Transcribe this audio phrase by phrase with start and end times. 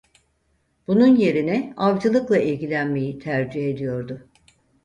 [0.87, 4.27] Bunun yerine avcılıkla ilgilenmeyi tercih ediyordu.